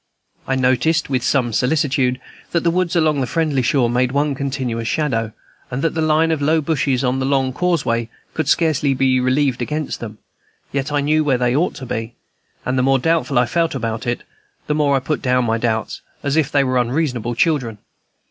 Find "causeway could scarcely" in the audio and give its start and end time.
7.53-8.95